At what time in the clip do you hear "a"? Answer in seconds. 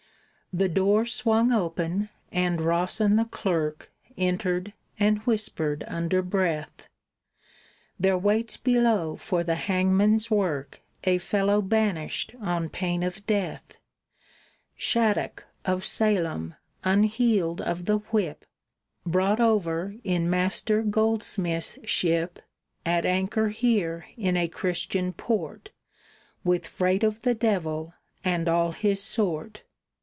11.05-11.19, 24.35-24.49